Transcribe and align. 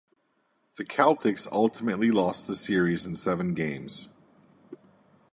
The 0.77 0.83
Celtics 0.83 1.47
ultimately 1.51 2.09
lost 2.09 2.47
the 2.47 2.55
series 2.55 3.05
in 3.05 3.15
seven 3.15 3.53
games. 3.53 4.09